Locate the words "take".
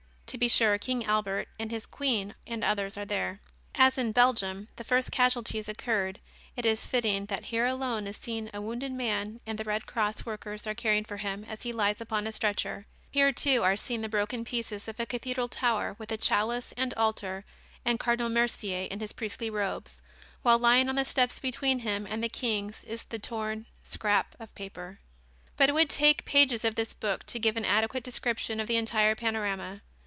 25.89-26.23